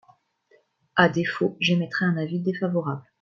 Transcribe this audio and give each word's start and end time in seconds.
À 0.95 1.09
défaut, 1.09 1.55
j’émettrais 1.59 2.05
un 2.05 2.17
avis 2.17 2.39
défavorable. 2.39 3.03